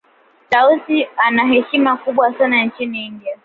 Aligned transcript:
tausi 0.49 1.07
ana 1.17 1.43
heshima 1.45 1.97
kubwa 1.97 2.33
sana 2.37 2.63
nchini 2.65 3.05
india 3.05 3.37